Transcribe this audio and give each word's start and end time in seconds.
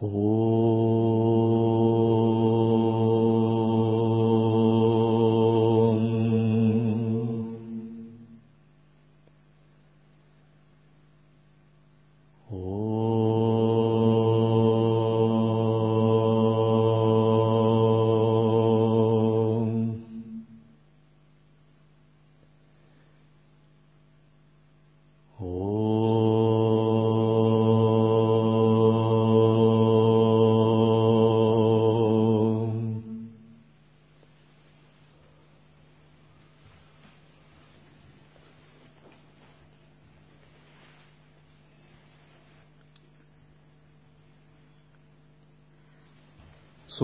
哦。 0.00 0.49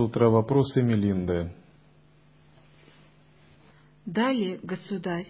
Сутра 0.06 0.28
«Вопросы 0.30 0.83
Мелинды». 0.83 1.52
Далее, 4.05 4.60
государь, 4.62 5.27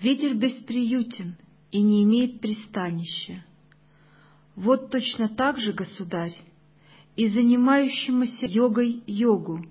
ветер 0.00 0.32
бесприютен 0.32 1.36
и 1.70 1.82
не 1.82 2.04
имеет 2.04 2.40
пристанища. 2.40 3.44
Вот 4.54 4.90
точно 4.90 5.28
так 5.28 5.58
же, 5.58 5.74
государь, 5.74 6.34
и 7.16 7.28
занимающемуся 7.28 8.46
йогой 8.46 9.02
йогу 9.06 9.66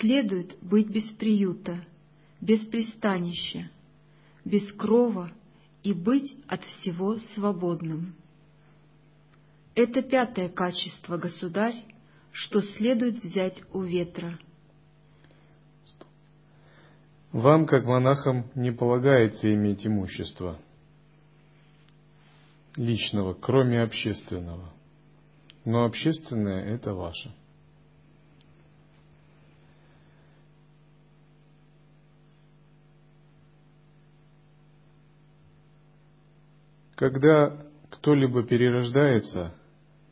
следует 0.00 0.58
быть 0.60 0.90
без 0.90 1.04
приюта, 1.04 1.82
без 2.42 2.60
пристанища, 2.66 3.70
без 4.44 4.70
крова 4.74 5.32
и 5.82 5.94
быть 5.94 6.36
от 6.46 6.62
всего 6.64 7.16
свободным. 7.34 8.14
Это 9.74 10.02
пятое 10.02 10.50
качество, 10.50 11.16
государь, 11.16 11.86
что 12.32 12.62
следует 12.62 13.22
взять 13.22 13.62
у 13.72 13.82
ветра. 13.82 14.38
Вам, 17.32 17.66
как 17.66 17.84
монахам, 17.84 18.50
не 18.54 18.72
полагается 18.72 19.52
иметь 19.54 19.86
имущество 19.86 20.58
личного, 22.76 23.34
кроме 23.34 23.82
общественного. 23.82 24.72
Но 25.64 25.84
общественное– 25.84 26.64
это 26.74 26.92
ваше. 26.94 27.32
Когда 36.96 37.64
кто-либо 37.90 38.42
перерождается– 38.42 39.54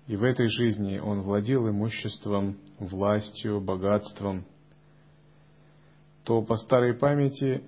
и 0.09 0.17
в 0.17 0.25
этой 0.25 0.49
жизни 0.49 0.99
он 0.99 1.21
владел 1.21 1.69
имуществом, 1.69 2.57
властью, 2.79 3.61
богатством, 3.61 4.47
то 6.25 6.41
по 6.43 6.57
старой 6.57 6.95
памяти 6.95 7.63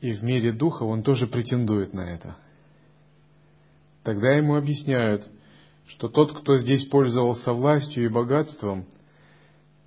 и 0.00 0.12
в 0.12 0.22
мире 0.22 0.52
духа 0.52 0.84
он 0.84 1.02
тоже 1.02 1.26
претендует 1.26 1.92
на 1.92 2.00
это. 2.00 2.36
Тогда 4.02 4.32
ему 4.32 4.56
объясняют, 4.56 5.28
что 5.86 6.08
тот, 6.08 6.32
кто 6.40 6.56
здесь 6.56 6.86
пользовался 6.86 7.52
властью 7.52 8.06
и 8.06 8.08
богатством, 8.08 8.86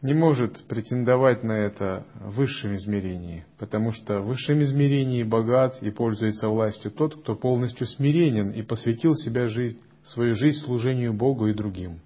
не 0.03 0.13
может 0.13 0.67
претендовать 0.67 1.43
на 1.43 1.53
это 1.53 2.05
в 2.13 2.35
высшем 2.35 2.75
измерении, 2.75 3.45
потому 3.57 3.93
что 3.93 4.19
в 4.19 4.27
высшем 4.27 4.61
измерении 4.63 5.23
богат 5.23 5.81
и 5.81 5.89
пользуется 5.89 6.49
властью 6.49 6.91
тот, 6.91 7.15
кто 7.21 7.35
полностью 7.35 7.87
смиренен 7.87 8.51
и 8.51 8.61
посвятил 8.61 9.15
себя 9.15 9.47
жизнь 9.47 9.79
свою 10.03 10.35
жизнь 10.35 10.59
служению 10.65 11.13
Богу 11.13 11.47
и 11.47 11.53
другим. 11.53 11.99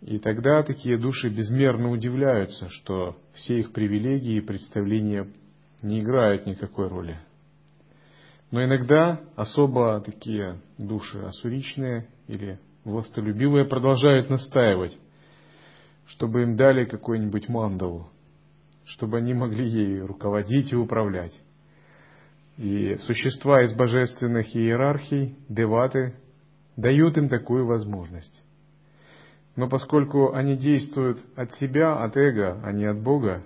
И 0.00 0.18
тогда 0.18 0.62
такие 0.62 0.98
души 0.98 1.28
безмерно 1.28 1.90
удивляются, 1.90 2.68
что 2.70 3.16
все 3.34 3.60
их 3.60 3.72
привилегии 3.72 4.38
и 4.38 4.40
представления 4.40 5.28
не 5.80 6.00
играют 6.00 6.46
никакой 6.46 6.88
роли. 6.88 7.18
Но 8.50 8.64
иногда 8.64 9.20
особо 9.36 10.00
такие 10.00 10.60
души 10.76 11.18
асуричные 11.18 12.08
или 12.26 12.58
властолюбивые 12.84 13.64
продолжают 13.64 14.28
настаивать, 14.28 14.98
чтобы 16.06 16.42
им 16.42 16.56
дали 16.56 16.84
какой-нибудь 16.84 17.48
мандалу, 17.48 18.08
чтобы 18.84 19.18
они 19.18 19.34
могли 19.34 19.66
ею 19.66 20.06
руководить 20.06 20.72
и 20.72 20.76
управлять. 20.76 21.32
И 22.58 22.96
существа 22.98 23.62
из 23.62 23.72
божественных 23.72 24.54
иерархий, 24.54 25.36
деваты, 25.48 26.14
дают 26.76 27.16
им 27.16 27.28
такую 27.28 27.66
возможность. 27.66 28.42
Но 29.56 29.68
поскольку 29.68 30.32
они 30.32 30.56
действуют 30.56 31.18
от 31.36 31.52
себя, 31.54 32.02
от 32.02 32.16
эго, 32.16 32.60
а 32.62 32.72
не 32.72 32.86
от 32.86 33.00
Бога, 33.02 33.42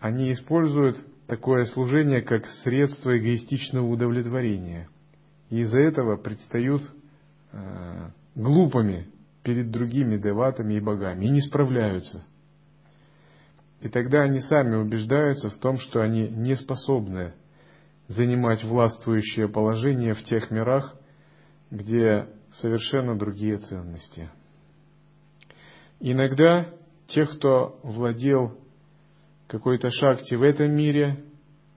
они 0.00 0.32
используют 0.32 0.98
такое 1.26 1.64
служение 1.66 2.22
как 2.22 2.46
средство 2.46 3.16
эгоистичного 3.16 3.86
удовлетворения. 3.86 4.88
И 5.50 5.60
из-за 5.60 5.80
этого 5.80 6.16
предстают 6.16 6.82
э, 7.52 8.10
глупыми 8.34 9.06
перед 9.42 9.70
другими 9.70 10.18
деватами 10.18 10.74
и 10.74 10.80
богами 10.80 11.26
и 11.26 11.30
не 11.30 11.40
справляются. 11.40 12.24
И 13.80 13.88
тогда 13.88 14.22
они 14.22 14.40
сами 14.40 14.76
убеждаются 14.76 15.50
в 15.50 15.56
том, 15.56 15.78
что 15.78 16.00
они 16.00 16.28
не 16.28 16.54
способны 16.54 17.32
занимать 18.14 18.62
властвующее 18.64 19.48
положение 19.48 20.14
в 20.14 20.22
тех 20.24 20.50
мирах, 20.50 20.94
где 21.70 22.28
совершенно 22.54 23.18
другие 23.18 23.58
ценности. 23.58 24.30
Иногда 26.00 26.68
тех, 27.08 27.36
кто 27.36 27.78
владел 27.82 28.58
какой-то 29.46 29.90
шахте 29.90 30.36
в 30.36 30.42
этом 30.42 30.72
мире, 30.72 31.24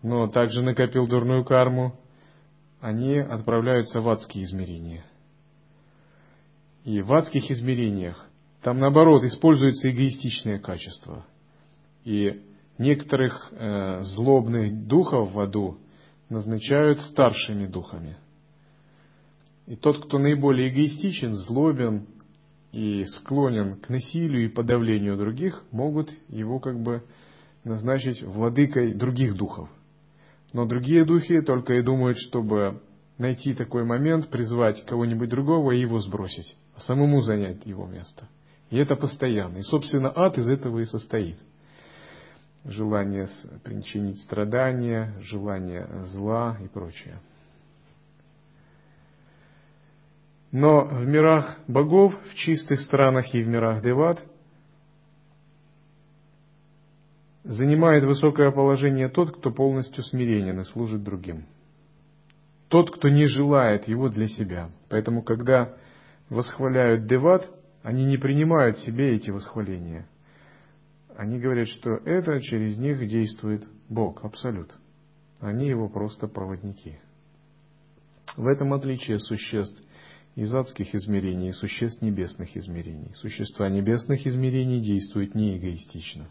но 0.01 0.27
также 0.27 0.61
накопил 0.63 1.07
дурную 1.07 1.45
карму, 1.45 1.99
они 2.79 3.17
отправляются 3.17 4.01
в 4.01 4.09
адские 4.09 4.43
измерения. 4.43 5.05
И 6.83 7.01
в 7.01 7.11
адских 7.13 7.49
измерениях 7.49 8.25
там 8.61 8.79
наоборот 8.79 9.23
используются 9.23 9.89
эгоистичные 9.89 10.59
качества. 10.59 11.25
И 12.03 12.43
некоторых 12.77 13.51
э, 13.51 14.01
злобных 14.01 14.87
духов 14.87 15.31
в 15.31 15.39
аду 15.39 15.79
назначают 16.29 16.99
старшими 17.01 17.67
духами. 17.67 18.17
И 19.67 19.75
тот, 19.75 20.05
кто 20.05 20.19
наиболее 20.19 20.69
эгоистичен, 20.69 21.35
злобен 21.35 22.07
и 22.71 23.05
склонен 23.05 23.77
к 23.77 23.89
насилию 23.89 24.45
и 24.45 24.49
подавлению 24.49 25.17
других, 25.17 25.63
могут 25.71 26.11
его 26.29 26.59
как 26.59 26.81
бы 26.81 27.03
назначить 27.63 28.21
владыкой 28.21 28.93
других 28.93 29.35
духов. 29.35 29.69
Но 30.53 30.65
другие 30.65 31.03
духи 31.03 31.41
только 31.41 31.73
и 31.73 31.81
думают, 31.81 32.17
чтобы 32.17 32.81
найти 33.17 33.53
такой 33.53 33.85
момент, 33.85 34.29
призвать 34.29 34.85
кого-нибудь 34.85 35.29
другого 35.29 35.71
и 35.71 35.79
его 35.79 35.99
сбросить, 35.99 36.55
а 36.75 36.81
самому 36.81 37.21
занять 37.21 37.65
его 37.65 37.87
место. 37.87 38.27
И 38.69 38.77
это 38.77 38.95
постоянно. 38.95 39.57
И, 39.57 39.61
собственно, 39.61 40.11
ад 40.15 40.37
из 40.37 40.47
этого 40.47 40.79
и 40.79 40.85
состоит– 40.85 41.37
желание 42.65 43.27
причинить 43.63 44.21
страдания, 44.21 45.13
желание 45.21 45.87
зла 46.05 46.57
и 46.63 46.67
прочее. 46.67 47.19
Но 50.51 50.85
в 50.85 51.05
мирах 51.05 51.57
богов, 51.67 52.15
в 52.31 52.35
чистых 52.35 52.79
странах 52.81 53.33
и 53.33 53.43
в 53.43 53.47
мирах 53.47 53.83
деват 53.83 54.23
занимает 57.43 58.03
высокое 58.05 58.51
положение 58.51 59.09
тот, 59.09 59.37
кто 59.37 59.51
полностью 59.51 60.03
смиренен 60.03 60.61
и 60.61 60.65
служит 60.65 61.03
другим. 61.03 61.45
Тот, 62.69 62.89
кто 62.89 63.09
не 63.09 63.27
желает 63.27 63.87
его 63.87 64.09
для 64.09 64.27
себя. 64.27 64.71
Поэтому, 64.89 65.21
когда 65.21 65.75
восхваляют 66.29 67.05
деват, 67.05 67.47
они 67.83 68.05
не 68.05 68.17
принимают 68.17 68.79
себе 68.79 69.15
эти 69.15 69.29
восхваления– 69.29 70.07
они 71.17 71.39
говорят, 71.39 71.67
что 71.67 71.91
это 71.91 72.41
через 72.41 72.77
них 72.77 73.07
действует 73.07 73.65
Бог, 73.89 74.23
Абсолют. 74.23 74.75
Они 75.39 75.67
его 75.67 75.89
просто 75.89 76.27
проводники. 76.27 76.99
В 78.35 78.47
этом 78.47 78.73
отличие 78.73 79.19
существ 79.19 79.81
из 80.35 80.53
адских 80.53 80.93
измерений 80.93 81.49
и 81.49 81.53
существ 81.53 82.01
небесных 82.01 82.55
измерений. 82.57 83.13
Существа 83.15 83.69
небесных 83.69 84.27
измерений 84.27 84.81
действуют 84.81 85.35
не 85.35 85.57
эгоистично. 85.57 86.27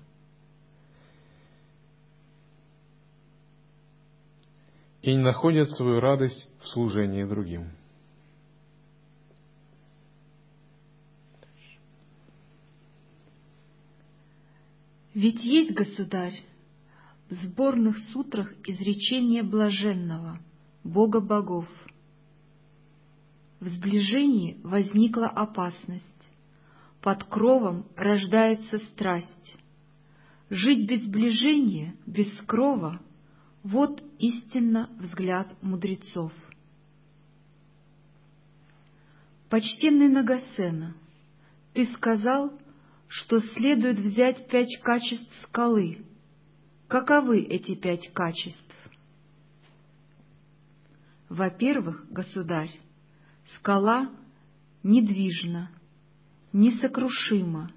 И 5.00 5.16
находят 5.16 5.70
свою 5.70 6.00
радость 6.00 6.48
в 6.60 6.68
служении 6.68 7.24
другим. 7.24 7.70
Ведь 15.14 15.44
есть, 15.44 15.70
государь, 15.70 16.42
в 17.30 17.34
сборных 17.34 17.96
сутрах 18.12 18.52
изречение 18.66 19.44
блаженного, 19.44 20.40
Бога 20.82 21.20
богов. 21.20 21.68
В 23.60 23.68
сближении 23.68 24.58
возникла 24.64 25.28
опасность, 25.28 26.04
под 27.00 27.22
кровом 27.24 27.86
рождается 27.96 28.78
страсть. 28.78 29.56
Жить 30.50 30.86
без 30.88 31.04
сближения, 31.04 31.94
без 32.06 32.30
крова— 32.46 33.00
вот 33.62 34.02
истинно 34.18 34.90
взгляд 34.98 35.48
мудрецов. 35.62 36.32
Почтенный 39.48 40.08
Нагасена, 40.08 40.94
ты 41.72 41.86
сказал, 41.94 42.52
что 43.14 43.38
следует 43.38 44.00
взять 44.00 44.48
пять 44.48 44.76
качеств 44.82 45.30
скалы. 45.44 46.04
Каковы 46.88 47.42
эти 47.42 47.76
пять 47.76 48.12
качеств? 48.12 48.60
Во-первых, 51.28 52.10
государь, 52.10 52.72
скала 53.54 54.10
недвижна, 54.82 55.70
несокрушима, 56.52 57.70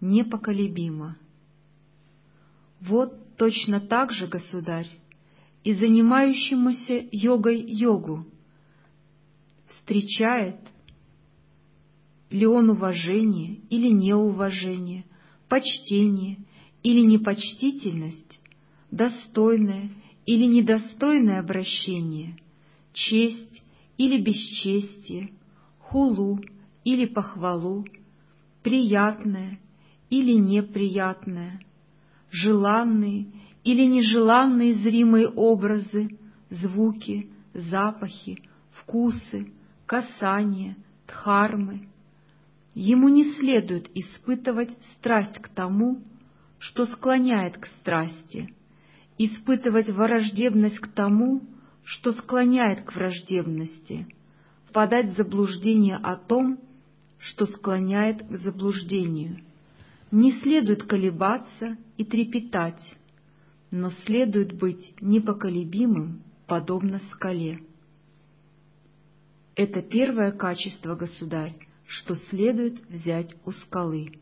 непоколебима. 0.00 1.16
Вот 2.80 3.36
точно 3.36 3.80
так 3.80 4.10
же, 4.10 4.26
государь, 4.26 4.90
и 5.62 5.74
занимающемуся 5.74 7.06
йогой 7.12 7.62
йогу 7.68 8.26
встречает 9.68 10.56
ли 12.32 12.46
он 12.46 12.70
уважение 12.70 13.60
или 13.68 13.88
неуважение, 13.88 15.04
почтение 15.48 16.38
или 16.82 17.00
непочтительность, 17.00 18.40
достойное 18.90 19.90
или 20.24 20.46
недостойное 20.46 21.40
обращение, 21.40 22.36
честь 22.94 23.62
или 23.98 24.20
бесчестие, 24.20 25.30
хулу 25.78 26.40
или 26.84 27.04
похвалу, 27.04 27.84
приятное 28.62 29.60
или 30.08 30.32
неприятное, 30.32 31.60
желанные 32.30 33.26
или 33.62 33.84
нежеланные 33.84 34.74
зримые 34.74 35.28
образы, 35.28 36.18
звуки, 36.48 37.30
запахи, 37.52 38.42
вкусы, 38.72 39.52
касания, 39.86 40.76
дхармы. 41.06 41.91
Ему 42.74 43.08
не 43.08 43.24
следует 43.34 43.90
испытывать 43.94 44.70
страсть 44.96 45.38
к 45.38 45.48
тому, 45.48 46.02
что 46.58 46.86
склоняет 46.86 47.58
к 47.58 47.66
страсти, 47.66 48.54
испытывать 49.18 49.90
враждебность 49.90 50.78
к 50.78 50.88
тому, 50.88 51.42
что 51.84 52.12
склоняет 52.12 52.84
к 52.84 52.94
враждебности, 52.94 54.06
впадать 54.68 55.10
в 55.10 55.16
заблуждение 55.16 55.96
о 55.96 56.16
том, 56.16 56.60
что 57.18 57.46
склоняет 57.46 58.22
к 58.26 58.36
заблуждению. 58.38 59.40
Не 60.10 60.32
следует 60.40 60.84
колебаться 60.84 61.76
и 61.96 62.04
трепетать, 62.04 62.96
но 63.70 63.90
следует 64.04 64.58
быть 64.58 64.94
непоколебимым, 65.00 66.22
подобно 66.46 67.00
скале. 67.10 67.60
Это 69.56 69.82
первое 69.82 70.32
качество, 70.32 70.94
государь, 70.94 71.54
что 71.92 72.16
следует 72.16 72.80
взять 72.88 73.34
у 73.44 73.52
скалы. 73.52 74.18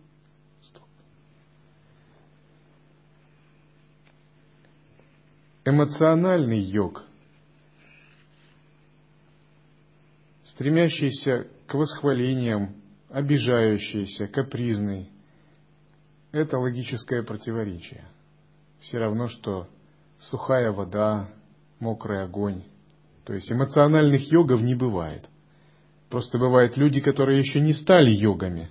Эмоциональный 5.65 6.59
йог, 6.59 7.05
стремящийся 10.43 11.47
к 11.69 11.75
восхвалениям, 11.75 12.75
обижающийся, 13.09 14.27
капризный, 14.27 15.09
это 16.33 16.59
логическое 16.59 17.23
противоречие. 17.23 18.05
Все 18.81 18.99
равно, 18.99 19.29
что 19.29 19.69
сухая 20.19 20.73
вода, 20.73 21.31
мокрый 21.79 22.25
огонь. 22.25 22.65
То 23.25 23.33
есть 23.33 23.53
эмоциональных 23.53 24.23
йогов 24.33 24.61
не 24.61 24.75
бывает. 24.75 25.30
Просто 26.11 26.39
бывают 26.39 26.77
люди, 26.77 27.01
которые 27.01 27.39
еще 27.39 27.61
не 27.61 27.73
стали 27.73 28.11
йогами. 28.11 28.71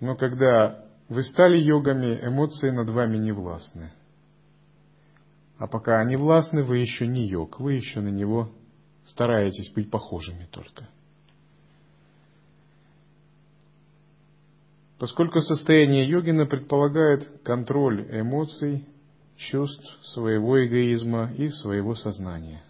Но 0.00 0.14
когда 0.14 0.84
вы 1.08 1.22
стали 1.22 1.56
йогами, 1.56 2.20
эмоции 2.22 2.70
над 2.70 2.90
вами 2.90 3.16
не 3.16 3.32
властны. 3.32 3.92
А 5.56 5.66
пока 5.66 6.00
они 6.00 6.16
властны, 6.16 6.62
вы 6.62 6.78
еще 6.78 7.06
не 7.06 7.26
йог, 7.26 7.60
вы 7.60 7.74
еще 7.74 8.00
на 8.00 8.08
него 8.08 8.50
стараетесь 9.04 9.72
быть 9.72 9.90
похожими 9.90 10.46
только. 10.50 10.88
Поскольку 14.98 15.40
состояние 15.40 16.06
йогина 16.08 16.46
предполагает 16.46 17.42
контроль 17.42 18.06
эмоций, 18.20 18.86
чувств, 19.36 19.98
своего 20.02 20.64
эгоизма 20.64 21.32
и 21.32 21.48
своего 21.48 21.94
сознания. 21.94 22.62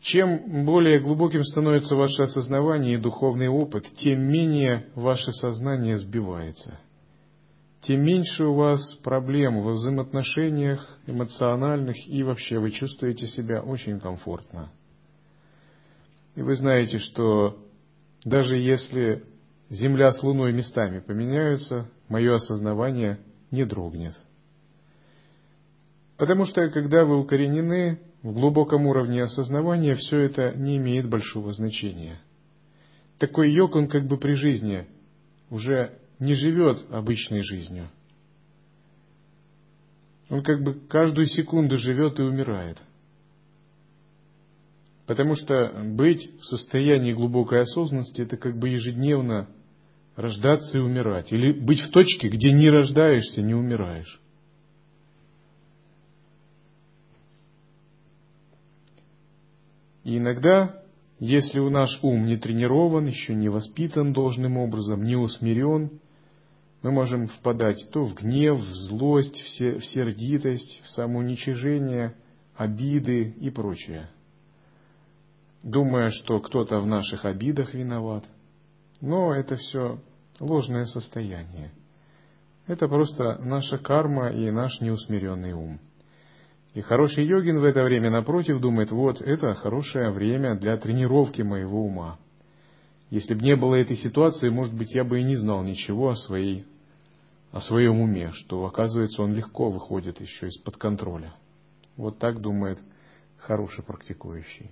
Чем 0.00 0.64
более 0.64 1.00
глубоким 1.00 1.42
становится 1.42 1.96
ваше 1.96 2.22
осознавание 2.22 2.94
и 2.94 2.98
духовный 2.98 3.48
опыт, 3.48 3.84
тем 3.96 4.20
менее 4.20 4.86
ваше 4.94 5.32
сознание 5.32 5.98
сбивается. 5.98 6.78
Тем 7.82 8.02
меньше 8.02 8.44
у 8.44 8.54
вас 8.54 8.94
проблем 9.02 9.60
во 9.62 9.72
взаимоотношениях 9.72 10.98
эмоциональных 11.06 11.96
и 12.08 12.22
вообще 12.22 12.58
вы 12.58 12.70
чувствуете 12.70 13.26
себя 13.26 13.60
очень 13.60 13.98
комфортно. 13.98 14.70
И 16.34 16.42
вы 16.42 16.54
знаете, 16.54 16.98
что 16.98 17.58
даже 18.24 18.56
если 18.56 19.24
Земля 19.70 20.12
с 20.12 20.22
Луной 20.22 20.52
местами 20.52 21.00
поменяются, 21.00 21.90
мое 22.08 22.34
осознавание 22.34 23.18
не 23.50 23.64
дрогнет. 23.64 24.14
Потому 26.16 26.44
что, 26.44 26.68
когда 26.70 27.04
вы 27.04 27.18
укоренены 27.18 28.00
в 28.22 28.32
глубоком 28.32 28.86
уровне 28.86 29.22
осознавания, 29.22 29.94
все 29.94 30.20
это 30.20 30.52
не 30.54 30.76
имеет 30.76 31.08
большого 31.08 31.52
значения. 31.52 32.20
Такой 33.18 33.50
йог, 33.50 33.76
он 33.76 33.88
как 33.88 34.06
бы 34.06 34.16
при 34.16 34.32
жизни 34.32 34.86
уже 35.50 35.98
не 36.18 36.34
живет 36.34 36.84
обычной 36.90 37.42
жизнью. 37.42 37.88
Он 40.30 40.42
как 40.42 40.62
бы 40.62 40.74
каждую 40.74 41.26
секунду 41.26 41.78
живет 41.78 42.18
и 42.18 42.22
умирает. 42.22 42.78
Потому 45.06 45.36
что 45.36 45.72
быть 45.84 46.30
в 46.38 46.44
состоянии 46.44 47.14
глубокой 47.14 47.62
осознанности– 47.62 48.20
это 48.22 48.36
как 48.36 48.58
бы 48.58 48.68
ежедневно 48.68 49.48
рождаться 50.16 50.76
и 50.76 50.80
умирать. 50.82 51.32
Или 51.32 51.52
быть 51.52 51.80
в 51.80 51.90
точке, 51.90 52.28
где 52.28 52.52
не 52.52 52.68
рождаешься, 52.68 53.40
не 53.40 53.54
умираешь. 53.54 54.20
И 60.08 60.16
иногда, 60.16 60.82
если 61.18 61.60
у 61.60 61.68
наш 61.68 61.98
ум 62.02 62.24
не 62.24 62.38
тренирован, 62.38 63.04
еще 63.04 63.34
не 63.34 63.50
воспитан 63.50 64.14
должным 64.14 64.56
образом, 64.56 65.02
не 65.02 65.16
усмирен, 65.16 66.00
мы 66.82 66.92
можем 66.92 67.28
впадать 67.28 67.90
то 67.92 68.06
в 68.06 68.14
гнев, 68.14 68.58
в 68.58 68.72
злость, 68.88 69.38
в 69.38 69.84
сердитость, 69.84 70.80
в 70.82 70.88
самоуничижение, 70.92 72.14
обиды 72.56 73.34
и 73.38 73.50
прочее– 73.50 74.08
думая, 75.62 76.08
что 76.08 76.40
кто-то 76.40 76.80
в 76.80 76.86
наших 76.86 77.26
обидах 77.26 77.74
виноват. 77.74 78.24
Но 79.02 79.34
это 79.34 79.56
все 79.56 79.98
ложное 80.40 80.84
состояние. 80.84 81.70
Это 82.66 82.88
просто 82.88 83.36
наша 83.42 83.76
карма 83.76 84.30
и 84.30 84.50
наш 84.50 84.80
неусмиренный 84.80 85.52
ум. 85.52 85.80
И 86.74 86.80
хороший 86.80 87.24
йогин 87.24 87.58
в 87.58 87.64
это 87.64 87.82
время, 87.82 88.10
напротив, 88.10 88.60
думает, 88.60 88.90
вот, 88.90 89.20
это 89.20 89.54
хорошее 89.54 90.10
время 90.10 90.54
для 90.54 90.76
тренировки 90.76 91.42
моего 91.42 91.84
ума. 91.84 92.18
Если 93.10 93.34
бы 93.34 93.40
не 93.40 93.56
было 93.56 93.74
этой 93.74 93.96
ситуации, 93.96 94.50
может 94.50 94.74
быть, 94.74 94.94
я 94.94 95.02
бы 95.02 95.20
и 95.20 95.24
не 95.24 95.36
знал 95.36 95.62
ничего 95.62 96.10
о, 96.10 96.16
своей, 96.16 96.66
о 97.52 97.60
своем 97.60 98.00
уме, 98.00 98.32
что, 98.32 98.66
оказывается, 98.66 99.22
он 99.22 99.32
легко 99.32 99.70
выходит 99.70 100.20
еще 100.20 100.48
из-под 100.48 100.76
контроля. 100.76 101.34
Вот 101.96 102.18
так 102.18 102.40
думает 102.40 102.78
хороший 103.38 103.82
практикующий. 103.82 104.70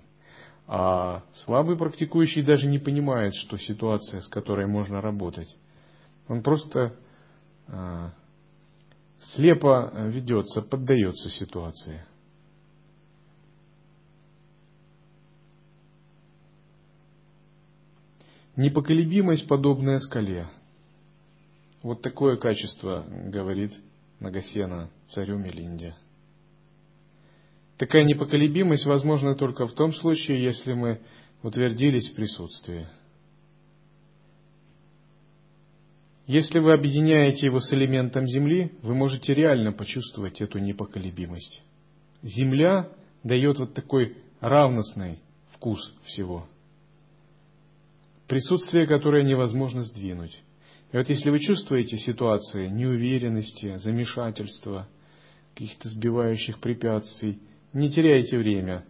А 0.67 1.23
слабый 1.45 1.77
практикующий 1.77 2.43
даже 2.43 2.67
не 2.67 2.77
понимает, 2.77 3.33
что 3.33 3.57
ситуация, 3.57 4.21
с 4.21 4.27
которой 4.27 4.67
можно 4.67 5.01
работать. 5.01 5.53
Он 6.27 6.43
просто 6.43 6.95
а, 7.67 8.11
слепо 9.19 9.91
ведется, 10.07 10.61
поддается 10.61 11.29
ситуации. 11.29 12.05
Непоколебимость, 18.55 19.47
подобная 19.47 19.99
скале. 19.99 20.49
Вот 21.83 22.01
такое 22.01 22.37
качество 22.37 23.05
говорит 23.07 23.71
Нагасена 24.19 24.89
царю 25.09 25.37
Мелинде. 25.37 25.95
Такая 27.77 28.03
непоколебимость 28.03 28.85
возможна 28.85 29.35
только 29.35 29.67
в 29.67 29.73
том 29.73 29.93
случае, 29.93 30.43
если 30.43 30.73
мы 30.73 31.01
утвердились 31.43 32.09
в 32.09 32.15
присутствии. 32.15 32.87
Если 36.27 36.59
вы 36.59 36.73
объединяете 36.73 37.45
его 37.45 37.61
с 37.61 37.71
элементом 37.71 38.27
Земли, 38.27 38.73
вы 38.81 38.93
можете 38.93 39.33
реально 39.33 39.71
почувствовать 39.71 40.41
эту 40.41 40.59
непоколебимость. 40.59 41.63
Земля 42.21 42.91
дает 43.23 43.57
вот 43.59 43.73
такой 43.73 44.17
равностный 44.41 45.19
вкус 45.53 45.79
всего. 46.03 46.45
Присутствие, 48.27 48.87
которое 48.87 49.23
невозможно 49.23 49.83
сдвинуть. 49.83 50.37
И 50.91 50.97
вот 50.97 51.07
если 51.07 51.29
вы 51.29 51.39
чувствуете 51.39 51.97
ситуации 51.97 52.67
неуверенности, 52.67 53.77
замешательства, 53.77 54.89
каких-то 55.53 55.87
сбивающих 55.87 56.59
препятствий, 56.59 57.39
не 57.71 57.89
теряйте 57.89 58.37
время. 58.37 58.83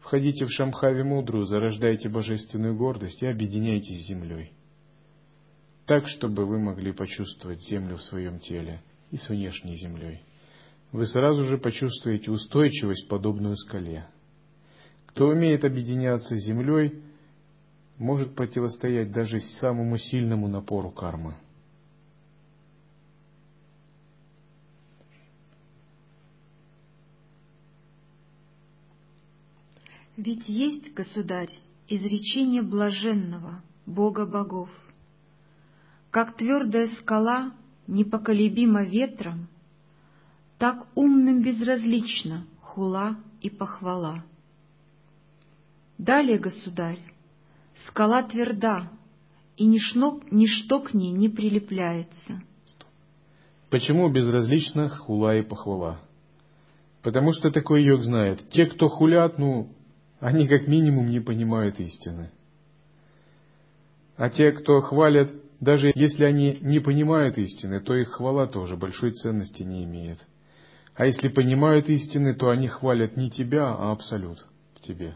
Входите 0.00 0.44
в 0.44 0.50
Шамхави 0.50 1.02
Мудру, 1.02 1.46
зарождайте 1.46 2.10
божественную 2.10 2.76
гордость 2.76 3.22
и 3.22 3.26
объединяйтесь 3.26 4.04
с 4.04 4.08
землей. 4.08 4.52
Так, 5.86 6.06
чтобы 6.06 6.46
вы 6.46 6.58
могли 6.58 6.92
почувствовать 6.92 7.60
землю 7.62 7.96
в 7.96 8.02
своем 8.02 8.38
теле 8.38 8.82
и 9.10 9.16
с 9.16 9.28
внешней 9.28 9.76
землей. 9.76 10.22
Вы 10.92 11.06
сразу 11.06 11.44
же 11.44 11.58
почувствуете 11.58 12.30
устойчивость, 12.30 13.08
подобную 13.08 13.56
скале. 13.56 14.06
Кто 15.06 15.28
умеет 15.28 15.64
объединяться 15.64 16.36
с 16.36 16.44
землей, 16.44 17.02
может 17.98 18.34
противостоять 18.34 19.12
даже 19.12 19.40
самому 19.60 19.98
сильному 19.98 20.48
напору 20.48 20.90
кармы. 20.90 21.34
Ведь 30.16 30.48
есть, 30.48 30.92
государь, 30.94 31.50
изречение 31.88 32.62
блаженного, 32.62 33.62
Бога 33.86 34.26
богов. 34.26 34.70
Как 36.12 36.36
твердая 36.36 36.88
скала 36.88 37.54
непоколебима 37.86 38.84
ветром, 38.84 39.48
так 40.58 40.86
умным 40.94 41.42
безразлично 41.42 42.46
хула 42.60 43.16
и 43.40 43.48
похвала. 43.48 44.22
Далее, 45.96 46.38
государь, 46.38 46.98
скала 47.86 48.22
тверда, 48.24 48.90
и 49.56 49.64
ничто, 49.64 50.20
ничто 50.30 50.80
к 50.80 50.92
ней 50.92 51.12
не 51.12 51.30
прилепляется. 51.30 52.42
Почему 53.70 54.10
безразлично 54.12 54.90
хула 54.90 55.38
и 55.38 55.42
похвала? 55.42 55.98
Потому 57.00 57.32
что 57.32 57.50
такой 57.50 57.84
йог 57.84 58.02
знает. 58.02 58.50
Те, 58.50 58.66
кто 58.66 58.88
хулят, 58.88 59.38
ну, 59.38 59.70
они 60.20 60.46
как 60.46 60.68
минимум 60.68 61.08
не 61.08 61.20
понимают 61.20 61.80
истины. 61.80 62.30
А 64.18 64.28
те, 64.28 64.52
кто 64.52 64.82
хвалят, 64.82 65.30
даже 65.62 65.92
если 65.94 66.24
они 66.24 66.58
не 66.60 66.80
понимают 66.80 67.38
истины, 67.38 67.80
то 67.80 67.94
их 67.94 68.10
хвала 68.10 68.48
тоже 68.48 68.76
большой 68.76 69.12
ценности 69.12 69.62
не 69.62 69.84
имеет. 69.84 70.18
А 70.96 71.06
если 71.06 71.28
понимают 71.28 71.88
истины, 71.88 72.34
то 72.34 72.50
они 72.50 72.66
хвалят 72.66 73.16
не 73.16 73.30
тебя, 73.30 73.68
а 73.68 73.92
абсолют 73.92 74.44
в 74.74 74.80
тебе. 74.80 75.14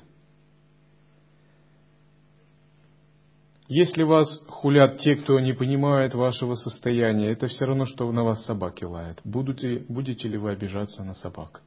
Если 3.66 4.04
вас 4.04 4.40
хулят 4.46 4.98
те, 4.98 5.16
кто 5.16 5.40
не 5.40 5.52
понимает 5.52 6.14
вашего 6.14 6.54
состояния, 6.54 7.32
это 7.32 7.48
все 7.48 7.64
равно, 7.64 7.84
что 7.84 8.10
на 8.12 8.22
вас 8.22 8.44
собаки 8.44 8.84
лают. 8.84 9.20
Будете, 9.24 9.84
будете 9.88 10.28
ли 10.28 10.38
вы 10.38 10.52
обижаться 10.52 11.02
на 11.02 11.14
собак? 11.14 11.60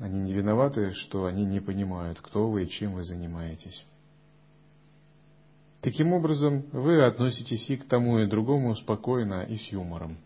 Они 0.00 0.18
не 0.18 0.32
виноваты, 0.32 0.90
что 0.94 1.26
они 1.26 1.44
не 1.44 1.60
понимают, 1.60 2.18
кто 2.20 2.50
вы 2.50 2.64
и 2.64 2.68
чем 2.68 2.94
вы 2.94 3.04
занимаетесь. 3.04 3.84
Таким 5.80 6.12
образом, 6.12 6.64
вы 6.72 7.04
относитесь 7.04 7.70
и 7.70 7.76
к 7.76 7.86
тому, 7.86 8.18
и 8.18 8.26
другому 8.26 8.74
спокойно 8.74 9.42
и 9.44 9.56
с 9.56 9.70
юмором. 9.70 10.18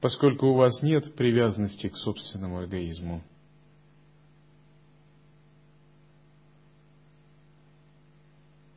Поскольку 0.00 0.48
у 0.48 0.54
вас 0.54 0.82
нет 0.82 1.14
привязанности 1.14 1.88
к 1.88 1.96
собственному 1.96 2.64
эгоизму. 2.64 3.22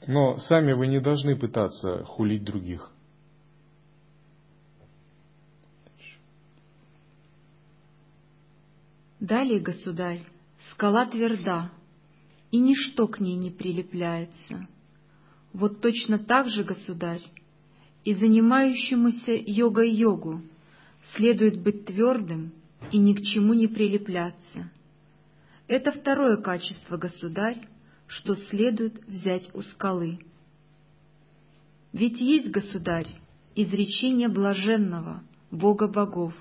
Но 0.06 0.38
сами 0.38 0.74
вы 0.74 0.86
не 0.86 1.00
должны 1.00 1.36
пытаться 1.36 2.04
хулить 2.04 2.44
других. 2.44 2.92
Далее, 9.20 9.60
государь, 9.60 10.24
скала 10.70 11.08
тверда, 11.08 11.72
и 12.51 12.60
ничто 12.60 13.08
к 13.08 13.20
ней 13.20 13.36
не 13.36 13.50
прилепляется. 13.50 14.68
Вот 15.56 15.80
точно 15.80 16.20
так 16.20 16.50
же, 16.50 16.66
государь, 16.66 17.24
и 18.04 18.14
занимающемуся 18.14 19.32
йогой-йогу 19.32 20.42
следует 21.16 21.62
быть 21.62 21.86
твердым 21.86 22.52
и 22.92 22.98
ни 22.98 23.14
к 23.14 23.22
чему 23.22 23.54
не 23.54 23.68
прилепляться. 23.68 24.70
Это 25.70 25.94
второе 25.94 26.36
качество, 26.36 26.98
государь, 26.98 27.62
что 28.06 28.36
следует 28.36 29.02
взять 29.08 29.50
у 29.54 29.62
скалы. 29.62 30.20
Ведь 31.94 32.20
есть, 32.20 32.50
государь, 32.50 33.08
изречение 33.56 34.28
блаженного, 34.28 35.24
Бога 35.52 35.88
богов, 35.88 36.34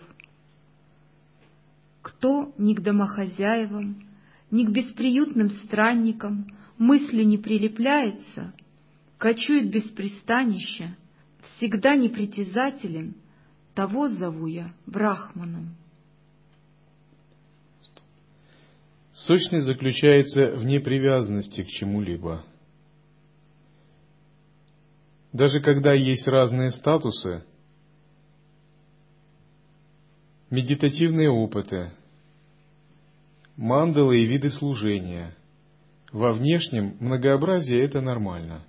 кто 2.02 2.52
ни 2.58 2.74
к 2.74 2.80
домохозяевам, 2.80 4.08
ни 4.50 4.64
к 4.64 4.70
бесприютным 4.70 5.50
странникам 5.50 6.48
мыслью 6.78 7.24
не 7.24 7.38
прилепляется, 7.38 8.52
кочует 9.24 9.70
без 9.70 9.84
пристанища, 9.84 10.98
всегда 11.56 11.96
непритязателен, 11.96 13.14
того 13.72 14.08
зову 14.08 14.46
я 14.46 14.74
Брахманом. 14.84 15.76
Сущность 19.14 19.64
заключается 19.64 20.56
в 20.56 20.66
непривязанности 20.66 21.64
к 21.64 21.68
чему-либо. 21.68 22.44
Даже 25.32 25.62
когда 25.62 25.94
есть 25.94 26.28
разные 26.28 26.70
статусы, 26.70 27.46
медитативные 30.50 31.30
опыты, 31.30 31.92
мандалы 33.56 34.20
и 34.20 34.26
виды 34.26 34.50
служения. 34.50 35.34
Во 36.12 36.34
внешнем 36.34 36.98
многообразии 37.00 37.82
это 37.82 38.02
нормально. 38.02 38.66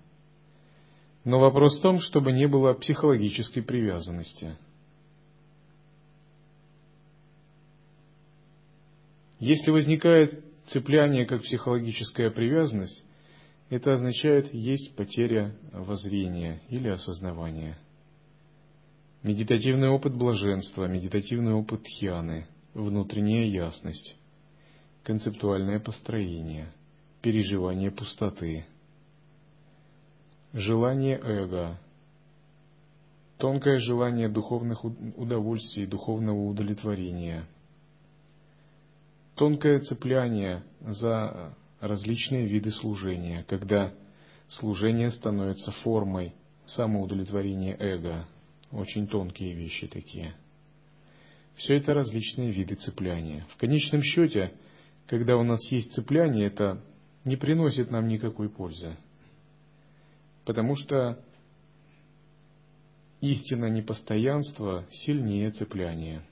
Но 1.26 1.40
вопрос 1.40 1.78
в 1.78 1.82
том, 1.82 2.00
чтобы 2.00 2.32
не 2.32 2.48
было 2.48 2.74
психологической 2.74 3.64
привязанности. 3.64 4.58
Если 9.40 9.72
возникает 9.72 10.46
цепляние 10.68 11.26
как 11.26 11.42
психологическая 11.42 12.30
привязанность, 12.32 13.04
это 13.70 13.92
означает 13.94 14.54
есть 14.54 14.96
потеря 14.96 15.54
воззрения 15.74 16.62
или 16.70 16.88
осознавания– 16.88 17.78
Медитативный 19.26 19.90
опыт 19.90 20.16
блаженства, 20.16 20.86
медитативный 20.86 21.54
опыт 21.54 21.82
хьяны, 21.88 22.46
внутренняя 22.76 23.48
ясность, 23.48 24.16
концептуальное 25.02 25.80
построение, 25.80 26.72
переживание 27.24 27.90
пустоты, 27.90 28.68
желание 30.56 31.20
эго, 31.22 31.78
тонкое 33.38 33.78
желание 33.80 34.30
духовных 34.30 34.84
удовольствий, 34.84 35.86
духовного 35.86 36.46
удовлетворения, 36.46 37.46
тонкое 39.36 39.82
цепляние 39.82 40.64
за 40.80 41.54
различные 41.80 42.48
виды 42.48 42.72
служения, 42.72 43.46
когда 43.48 43.94
служение 44.48 45.12
становится 45.12 45.72
формой 45.84 46.34
самоудовлетворения 46.66 47.76
эго– 47.78 48.26
очень 48.72 49.08
тонкие 49.08 49.54
вещи 49.54 49.88
такие. 49.88 50.36
Все 51.56 51.78
это 51.78 51.94
различные 51.94 52.52
виды 52.52 52.76
цепляния. 52.76 53.46
В 53.54 53.58
конечном 53.58 54.02
счете, 54.04 54.54
когда 55.08 55.38
у 55.38 55.44
нас 55.44 55.60
есть 55.72 55.94
цепляние, 55.94 56.48
это 56.48 56.82
не 57.24 57.38
приносит 57.38 57.92
нам 57.92 58.08
никакой 58.08 58.50
пользы. 58.50 58.98
Потому 60.46 60.76
что 60.76 61.20
истина 63.20 63.66
непостоянства 63.66 64.88
сильнее 64.92 65.52
цепляния. 65.52 66.24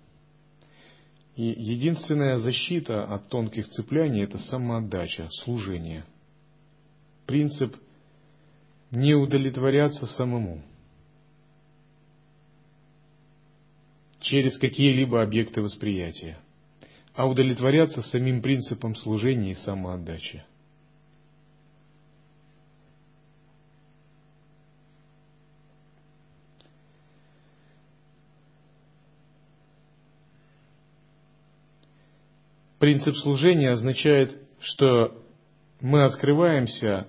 И 1.35 1.45
единственная 1.45 2.37
защита 2.37 3.03
от 3.03 3.27
тонких 3.29 3.67
цепляний– 3.69 4.23
это 4.23 4.37
самоотдача, 4.37 5.29
служение. 5.43 6.05
Принцип 7.25 7.75
не 8.91 9.15
удовлетворяться 9.15 10.05
самому– 10.05 10.63
через 14.23 14.57
какие-либо 14.57 15.21
объекты 15.21 15.61
восприятия, 15.61 16.39
а 17.13 17.27
удовлетворяться 17.27 18.01
самим 18.01 18.41
принципом 18.41 18.95
служения 18.95 19.51
и 19.51 19.55
самоотдачи. 19.55 20.43
Принцип 32.83 33.15
служения 33.15 33.71
означает, 33.71 34.37
что 34.59 35.23
мы 35.79 36.03
открываемся 36.03 37.07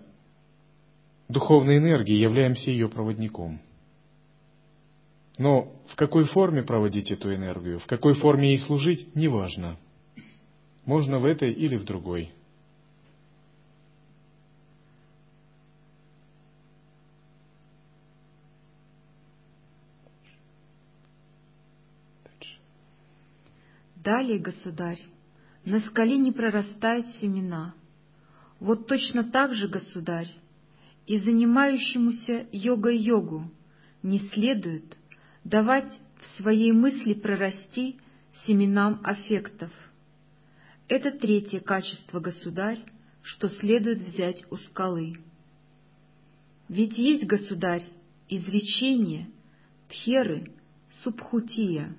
духовной 1.28 1.78
энергии, 1.78 2.14
являемся 2.14 2.71
ее 2.71 2.88
проводником. 2.88 3.61
Но 5.37 5.73
в 5.88 5.97
какой 5.97 6.26
форме 6.26 6.62
проводить 6.62 7.11
эту 7.11 7.35
энергию, 7.35 7.81
в 7.81 7.87
какой 7.87 8.14
форме 8.14 8.50
ей 8.50 8.59
служить, 8.61 9.16
неважно. 9.16 9.76
Можно 10.85 11.19
в 11.19 11.25
этой 11.25 11.50
или 11.50 11.76
в 11.76 11.83
другой. 11.85 12.31
Далее, 23.97 24.38
государь, 24.38 25.00
на 25.64 25.80
скале 25.80 26.18
не 26.18 26.33
прорастают 26.33 27.06
семена. 27.21 27.75
Вот 28.61 28.87
точно 28.87 29.25
так 29.25 29.54
же, 29.54 29.68
государь, 29.68 30.30
и 31.06 31.18
занимающемуся 31.18 32.47
йогой-йогу 32.52 33.50
не 34.02 34.21
следует 34.21 34.97
давать 35.42 35.92
в 36.21 36.42
своей 36.42 36.73
мысли 36.73 37.14
прорасти 37.14 37.99
семенам 38.47 39.00
аффектов. 39.02 39.71
Это 40.88 41.11
третье 41.11 41.61
качество, 41.61 42.21
государь, 42.21 42.85
что 43.23 43.49
следует 43.49 44.02
взять 44.02 44.44
у 44.50 44.56
скалы. 44.56 45.14
Ведь 46.68 46.99
есть, 46.99 47.25
государь, 47.25 47.85
изречение 48.28 49.28
Тхеры 49.88 50.50
Субхутия. 51.02 51.94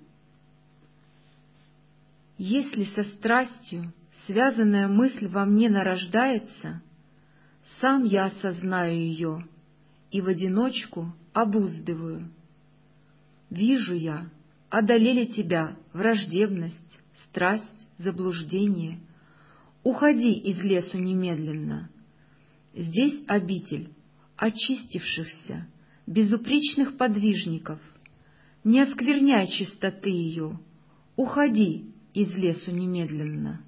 Если 2.38 2.84
со 2.96 3.04
страстью 3.04 3.94
связанная 4.26 4.88
мысль 4.88 5.28
во 5.28 5.46
мне 5.46 5.70
нарождается, 5.70 6.82
сам 7.80 8.04
я 8.04 8.26
осознаю 8.26 8.94
ее 8.94 9.48
и 10.12 10.22
в 10.22 10.28
одиночку 10.28 11.14
обуздываю. 11.34 12.30
Вижу 13.50 13.96
я, 13.96 14.30
одолели 14.70 15.26
тебя 15.26 15.78
враждебность, 15.94 17.00
страсть, 17.26 17.64
заблуждение. 17.98 19.00
Уходи 19.84 20.34
из 20.34 20.60
лесу 20.62 20.98
немедленно. 20.98 21.90
Здесь 22.74 23.24
обитель 23.28 23.90
очистившихся, 24.36 25.68
безупречных 26.08 26.98
подвижников. 26.98 27.80
Не 28.64 28.82
оскверняй 28.82 29.48
чистоты 29.48 30.10
ее, 30.10 30.60
уходи 31.16 31.95
из 32.16 32.34
лесу 32.38 32.72
немедленно. 32.72 33.62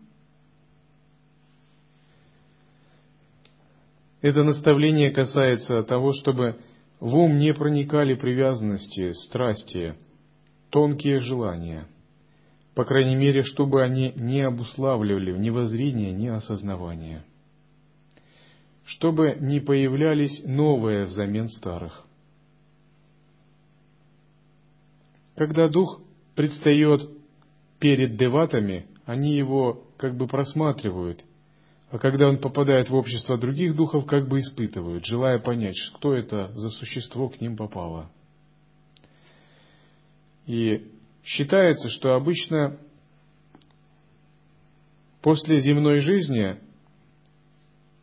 Это 4.22 4.44
наставление 4.44 5.12
касается 5.12 5.84
того, 5.84 6.14
чтобы 6.14 6.58
в 7.00 7.14
ум 7.16 7.38
не 7.38 7.54
проникали 7.54 8.16
привязанности, 8.16 9.12
страсти, 9.12 9.96
тонкие 10.70 11.20
желания, 11.20 11.88
по 12.74 12.86
крайней 12.86 13.16
мере, 13.16 13.44
чтобы 13.44 13.84
они 13.84 14.14
не 14.16 14.42
обуславливали 14.42 15.38
ни 15.38 15.50
воззрения, 15.50 16.14
ни 16.14 16.28
осознавания, 16.28 17.26
чтобы 18.86 19.36
не 19.40 19.60
появлялись 19.60 20.42
новые 20.46 21.06
взамен 21.06 21.50
старых. 21.50 22.06
Когда 25.36 25.68
дух 25.68 26.02
предстает 26.34 27.17
перед 27.80 28.18
деватами, 28.18 28.88
они 29.06 29.36
его 29.36 29.86
как 29.98 30.16
бы 30.16 30.28
просматривают 30.28 31.24
а 31.90 32.00
когда 32.00 32.28
он 32.28 32.40
попадает 32.40 32.90
в 32.90 32.96
общество 32.96 33.38
других 33.38 33.76
духов, 33.76 34.06
как 34.06 34.28
бы 34.28 34.40
испытывают, 34.40 35.06
желая 35.06 35.40
понять, 35.40 35.78
кто 35.96 36.14
это 36.14 36.52
за 36.54 36.70
существо 36.72 37.30
к 37.30 37.40
ним 37.40 37.56
попало. 37.56 38.12
И 40.46 40.92
считается, 41.24 41.90
что 41.90 42.16
обычно 42.16 42.78
после 45.22 45.62
земной 45.62 46.00
жизни 46.00 46.58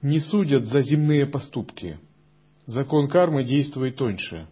не 0.00 0.20
судят 0.20 0.64
за 0.64 0.80
земные 0.80 1.26
поступки. 1.26 1.98
Закон 2.66 3.08
кармы 3.08 3.44
действует 3.44 3.96
тоньше, 3.96 4.48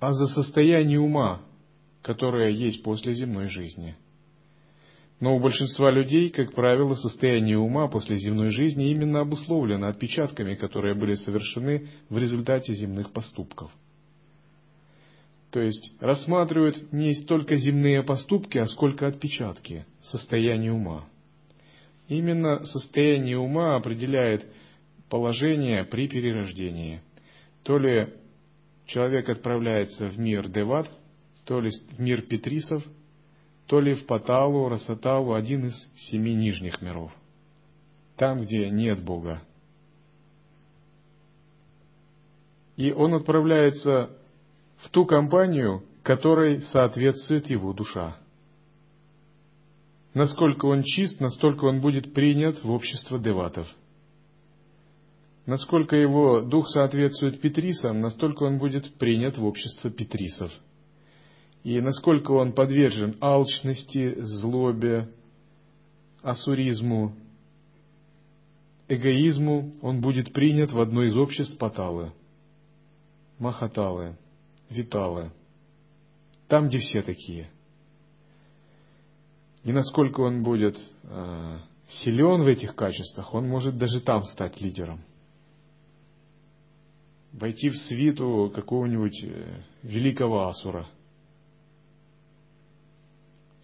а 0.00 0.12
за 0.12 0.26
состояние 0.26 0.98
ума, 0.98 1.42
которое 2.02 2.50
есть 2.50 2.82
после 2.82 3.14
земной 3.14 3.48
жизни– 3.48 3.96
но 5.18 5.34
у 5.34 5.40
большинства 5.40 5.90
людей, 5.90 6.28
как 6.28 6.52
правило, 6.52 6.94
состояние 6.94 7.58
ума 7.58 7.88
после 7.88 8.16
земной 8.16 8.50
жизни 8.50 8.90
именно 8.90 9.20
обусловлено 9.20 9.88
отпечатками, 9.88 10.54
которые 10.54 10.94
были 10.94 11.14
совершены 11.14 11.88
в 12.10 12.18
результате 12.18 12.74
земных 12.74 13.12
поступков. 13.12 13.70
То 15.50 15.60
есть 15.60 15.94
рассматривают 16.00 16.92
не 16.92 17.14
столько 17.14 17.56
земные 17.56 18.02
поступки, 18.02 18.58
а 18.58 18.66
сколько 18.66 19.06
отпечатки 19.06 19.86
состояния 20.02 20.72
ума. 20.72 21.06
Именно 22.08 22.64
состояние 22.66 23.38
ума 23.38 23.76
определяет 23.76 24.44
положение 25.08 25.84
при 25.84 26.08
перерождении. 26.08 27.00
То 27.62 27.78
ли 27.78 28.12
человек 28.84 29.30
отправляется 29.30 30.08
в 30.08 30.18
мир 30.18 30.48
Деват, 30.48 30.90
то 31.46 31.60
ли 31.60 31.70
в 31.70 31.98
мир 31.98 32.20
Петрисов– 32.20 32.84
то 33.66 33.80
ли 33.80 33.94
в 33.94 34.06
Паталу, 34.06 34.68
Расаталу, 34.68 35.34
один 35.34 35.66
из 35.66 35.74
семи 35.96 36.34
нижних 36.34 36.80
миров. 36.80 37.12
Там, 38.16 38.42
где 38.42 38.70
нет 38.70 39.02
Бога. 39.02 39.42
И 42.76 42.92
он 42.92 43.14
отправляется 43.14 44.10
в 44.78 44.90
ту 44.90 45.04
компанию, 45.04 45.82
которой 46.02 46.62
соответствует 46.62 47.50
его 47.50 47.72
душа. 47.72 48.16
Насколько 50.14 50.66
он 50.66 50.82
чист, 50.82 51.20
настолько 51.20 51.64
он 51.64 51.80
будет 51.80 52.14
принят 52.14 52.62
в 52.62 52.70
общество 52.70 53.18
деватов. 53.18 53.68
Насколько 55.44 55.96
его 55.96 56.40
дух 56.40 56.68
соответствует 56.68 57.40
Петрисам, 57.40 58.00
настолько 58.00 58.44
он 58.44 58.58
будет 58.58 58.94
принят 58.94 59.36
в 59.36 59.44
общество 59.44 59.90
Петрисов– 59.90 60.52
и 61.66 61.80
насколько 61.80 62.30
он 62.30 62.52
подвержен 62.52 63.16
алчности, 63.20 64.14
злобе, 64.22 65.12
асуризму, 66.22 67.16
эгоизму, 68.86 69.72
он 69.82 70.00
будет 70.00 70.32
принят 70.32 70.70
в 70.70 70.80
одно 70.80 71.02
из 71.02 71.16
обществ 71.16 71.58
Паталы, 71.58 72.12
Махаталы, 73.40 74.16
Виталы, 74.70 75.32
там, 76.46 76.68
где 76.68 76.78
все 76.78 77.02
такие. 77.02 77.50
И 79.64 79.72
насколько 79.72 80.20
он 80.20 80.44
будет 80.44 80.78
э, 81.02 81.58
силен 81.88 82.44
в 82.44 82.46
этих 82.46 82.76
качествах, 82.76 83.34
он 83.34 83.48
может 83.48 83.76
даже 83.76 84.00
там 84.00 84.22
стать 84.22 84.60
лидером. 84.60 85.00
Войти 87.32 87.70
в 87.70 87.76
свиту 87.76 88.52
какого-нибудь 88.54 89.20
э, 89.24 89.62
великого 89.82 90.46
асура– 90.46 90.88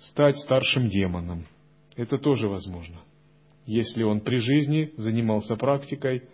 стать 0.09 0.38
старшим 0.38 0.88
демоном. 0.88 1.47
Это 1.97 2.19
тоже 2.19 2.49
возможно. 2.49 3.01
Если 3.67 4.03
он 4.03 4.21
при 4.21 4.38
жизни 4.38 4.93
занимался 4.97 5.57
практикой, 5.57 6.25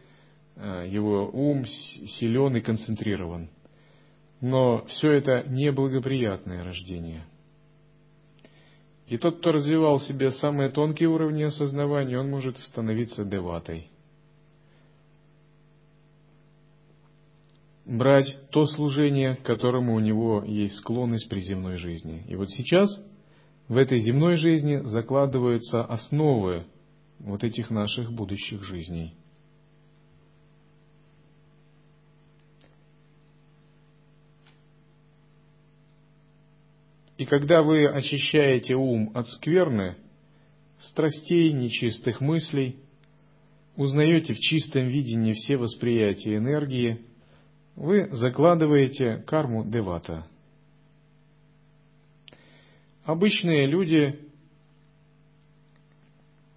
э, 0.56 0.86
его 0.88 1.28
ум 1.30 1.66
силен 1.66 2.56
и 2.56 2.60
концентрирован. 2.60 3.50
Но 4.40 4.84
все 4.86 5.12
это 5.12 5.44
неблагоприятное 5.48 6.64
рождение. 6.64 7.24
И 9.06 9.16
тот, 9.16 9.38
кто 9.38 9.52
развивал 9.52 9.98
в 9.98 10.04
себе 10.04 10.30
самые 10.30 10.70
тонкие 10.70 11.08
уровни 11.08 11.42
осознавания, 11.42 12.18
он 12.18 12.30
может 12.30 12.58
становиться 12.58 13.24
деватой. 13.24 13.90
Брать 17.84 18.36
то 18.50 18.66
служение, 18.66 19.36
к 19.36 19.42
которому 19.42 19.94
у 19.94 20.00
него 20.00 20.44
есть 20.46 20.76
склонность 20.76 21.28
при 21.30 21.40
земной 21.40 21.78
жизни. 21.78 22.22
И 22.28 22.36
вот 22.36 22.50
сейчас 22.50 22.90
в 23.68 23.76
этой 23.76 24.00
земной 24.00 24.36
жизни 24.36 24.80
закладываются 24.84 25.84
основы 25.84 26.64
вот 27.18 27.44
этих 27.44 27.70
наших 27.70 28.12
будущих 28.12 28.64
жизней. 28.64 29.14
И 37.18 37.24
когда 37.24 37.62
вы 37.62 37.86
очищаете 37.88 38.74
ум 38.74 39.10
от 39.12 39.26
скверны, 39.26 39.96
страстей, 40.78 41.52
нечистых 41.52 42.20
мыслей, 42.20 42.76
узнаете 43.76 44.34
в 44.34 44.38
чистом 44.38 44.86
видении 44.86 45.32
все 45.32 45.56
восприятия 45.56 46.36
энергии, 46.36 47.00
вы 47.74 48.08
закладываете 48.12 49.18
карму 49.26 49.64
девата. 49.68 50.26
Обычные 53.08 53.66
люди 53.66 54.18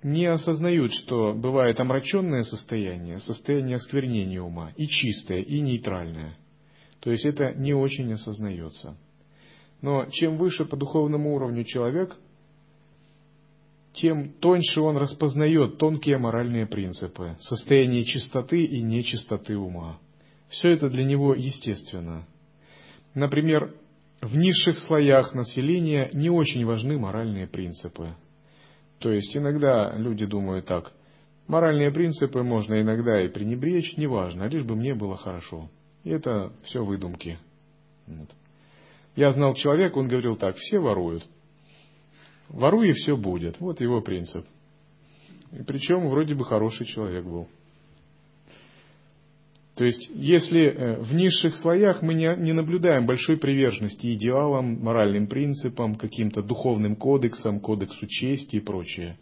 не 0.03 0.25
осознают, 0.25 0.91
что 0.91 1.33
бывает 1.33 1.79
омраченное 1.79 2.41
состояние, 2.41 3.19
состояние 3.19 3.77
осквернения 3.77 4.41
ума, 4.41 4.73
и 4.75 4.85
чистое, 4.85 5.39
и 5.39 5.61
нейтральное. 5.61 6.37
То 6.99 7.09
есть 7.09 7.23
это 7.23 7.53
не 7.53 7.73
очень 7.73 8.11
осознается. 8.11 8.97
Но 9.81 10.07
чем 10.07 10.35
выше 10.35 10.65
по 10.65 10.75
духовному 10.75 11.35
уровню 11.35 11.63
человек, 11.63 12.17
тем 13.93 14.33
тоньше 14.33 14.81
он 14.81 14.97
распознает 14.97 15.77
тонкие 15.77 16.17
моральные 16.17 16.65
принципы, 16.65 17.37
состояние 17.39 18.03
чистоты 18.03 18.61
и 18.61 18.81
нечистоты 18.81 19.55
ума. 19.55 19.99
Все 20.49 20.71
это 20.71 20.89
для 20.89 21.05
него 21.05 21.33
естественно. 21.33 22.27
Например, 23.13 23.73
в 24.21 24.36
низших 24.36 24.79
слоях 24.79 25.34
населения 25.34 26.10
не 26.13 26.29
очень 26.29 26.65
важны 26.65 26.97
моральные 26.97 27.47
принципы. 27.47 28.15
То 28.99 29.12
есть 29.12 29.36
иногда 29.36 29.95
люди 29.95 30.25
думают 30.25 30.67
так, 30.67 30.93
моральные 31.47 31.91
принципы 31.91 32.43
можно 32.43 32.79
иногда 32.81 33.21
и 33.21 33.29
пренебречь, 33.29 33.97
неважно, 33.97 34.43
лишь 34.43 34.63
бы 34.63 34.75
мне 34.75 34.93
было 34.93 35.17
хорошо. 35.17 35.69
И 36.03 36.12
это 36.12 36.53
все 36.63 36.86
выдумки. 36.86 37.39
Вот. 38.05 38.29
Я 39.15 39.31
знал 39.31 39.55
человека, 39.55 39.97
он 39.97 40.07
говорил 40.07 40.36
так, 40.36 40.55
все 40.57 40.79
воруют. 40.79 41.25
Воруй 42.49 42.89
и 42.89 42.93
все 42.93 43.17
будет. 43.17 43.60
Вот 43.60 43.81
его 43.81 44.01
принцип. 44.01 44.45
И 45.51 45.63
причем 45.63 46.10
вроде 46.10 46.36
бы 46.36 46.45
хороший 46.45 46.86
человек 46.86 47.25
был. 47.25 47.47
То 49.75 49.86
есть, 49.86 50.10
если 50.13 50.65
э, 50.65 51.01
в 51.01 51.13
низших 51.13 51.55
слоях 51.57 52.01
мы 52.01 52.13
не 52.13 52.53
наблюдаем 52.53 53.05
большой 53.05 53.38
приверженности 53.38 54.13
идеалам, 54.15 54.84
моральным 54.84 55.27
принципам, 55.27 55.95
каким-то 55.95 56.41
духовным 56.41 56.95
кодексам, 56.95 57.60
кодексу 57.60 58.05
чести 58.07 58.57
и 58.57 58.60
прочее. 58.60 59.17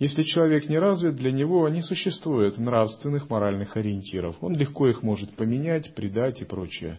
Если 0.00 0.24
человек 0.24 0.68
не 0.68 0.78
развит, 0.78 1.14
для 1.14 1.30
него 1.30 1.68
не 1.68 1.82
существует 1.82 2.58
нравственных 2.58 3.30
моральных 3.30 3.76
ориентиров. 3.76 4.36
Он 4.40 4.54
легко 4.56 4.88
их 4.88 5.02
может 5.02 5.34
поменять, 5.36 5.94
предать 5.94 6.40
и 6.40 6.44
прочее, 6.44 6.98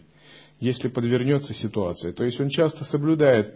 если 0.58 0.88
подвернется 0.88 1.52
ситуация. 1.52 2.14
То 2.14 2.24
есть 2.24 2.40
он 2.40 2.48
часто 2.48 2.84
соблюдает 2.84 3.54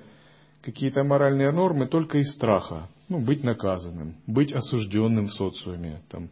какие-то 0.60 1.04
моральные 1.04 1.52
нормы 1.52 1.88
только 1.88 2.18
из 2.18 2.30
страха. 2.34 2.90
Ну, 3.08 3.18
быть 3.18 3.42
наказанным, 3.42 4.16
быть 4.26 4.52
осужденным 4.52 5.28
в 5.28 5.32
социуме, 5.32 6.02
там, 6.10 6.28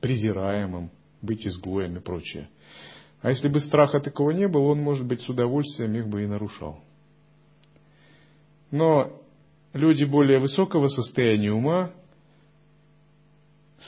презираемым, 0.00 0.90
быть 1.22 1.46
изгоем 1.46 1.96
и 1.96 2.00
прочее. 2.00 2.48
А 3.20 3.30
если 3.30 3.48
бы 3.48 3.60
страха 3.60 4.00
такого 4.00 4.30
не 4.30 4.46
было, 4.46 4.68
он, 4.68 4.80
может 4.80 5.06
быть, 5.06 5.22
с 5.22 5.28
удовольствием 5.28 5.94
их 5.94 6.08
бы 6.08 6.22
и 6.22 6.26
нарушал. 6.26 6.80
Но 8.70 9.20
люди 9.72 10.04
более 10.04 10.38
высокого 10.38 10.88
состояния 10.88 11.52
ума 11.52 11.92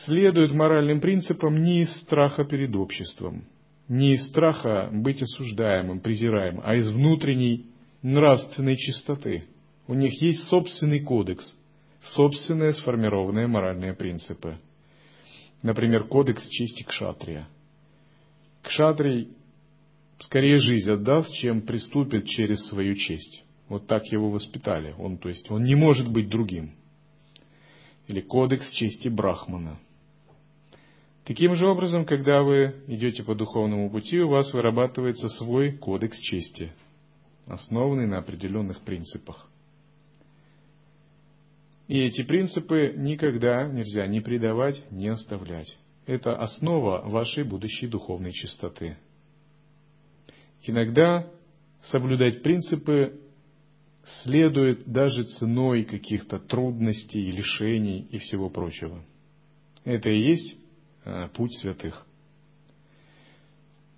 следуют 0.05 0.53
моральным 0.53 1.01
принципам 1.01 1.61
не 1.61 1.83
из 1.83 1.95
страха 2.01 2.45
перед 2.45 2.75
обществом, 2.75 3.45
не 3.89 4.15
из 4.15 4.27
страха 4.29 4.89
быть 4.93 5.23
осуждаемым, 5.23 6.01
презираемым, 6.01 6.63
а 6.65 6.75
из 6.77 6.89
внутренней 6.89 7.67
нравственной 8.03 8.77
чистоты. 8.77 9.45
У 9.87 9.95
них 9.95 10.21
есть 10.23 10.45
собственный 10.45 11.01
кодекс, 11.01 11.57
собственные 12.03 12.73
сформированные 12.75 13.47
моральные 13.47 13.95
принципы. 13.95 14.59
Например, 15.63 16.05
кодекс 16.05 16.49
чести 16.49 16.83
кшатрия. 16.85 17.49
Кшатрий 18.63 19.29
скорее 20.19 20.59
жизнь 20.59 20.91
отдаст, 20.91 21.35
чем 21.37 21.63
приступит 21.63 22.27
через 22.27 22.67
свою 22.69 22.95
честь. 22.95 23.45
Вот 23.69 23.87
так 23.87 24.05
его 24.07 24.31
воспитали. 24.31 24.95
Он, 24.99 25.19
то 25.19 25.29
есть, 25.29 25.51
он 25.51 25.65
не 25.65 25.75
может 25.75 26.11
быть 26.11 26.29
другим. 26.29 26.73
Или 28.07 28.21
кодекс 28.21 28.71
чести 28.73 29.09
Брахмана. 29.09 29.79
Таким 31.25 31.55
же 31.55 31.67
образом, 31.67 32.05
когда 32.05 32.43
вы 32.43 32.83
идете 32.89 33.23
по 33.23 33.35
духовному 33.35 33.91
пути, 33.91 34.19
у 34.19 34.29
вас 34.29 34.53
вырабатывается 34.53 35.29
свой 35.29 35.73
кодекс 35.73 36.19
чести– 36.19 36.73
основанный 37.51 38.07
на 38.07 38.19
определенных 38.19 38.81
принципах. 38.83 39.50
И 41.91 41.99
эти 42.03 42.23
принципы 42.23 42.95
никогда 42.97 43.67
нельзя 43.67 44.07
ни 44.07 44.21
предавать, 44.21 44.81
ни 44.93 45.09
оставлять. 45.09 45.77
Это 46.07 46.37
основа 46.37 47.03
вашей 47.05 47.43
будущей 47.43 47.89
духовной 47.89 48.31
чистоты. 48.31 48.97
Иногда 50.63 51.29
соблюдать 51.83 52.45
принципы 52.45 53.21
следует 54.23 54.87
даже 54.87 55.25
ценой 55.25 55.83
каких-то 55.83 56.39
трудностей, 56.39 57.33
лишений 57.33 58.07
и 58.09 58.19
всего 58.19 58.51
прочего. 58.51 59.05
Это 59.83 60.11
и 60.11 60.21
есть 60.21 60.59
э, 61.05 61.27
путь 61.35 61.57
святых. 61.59 62.07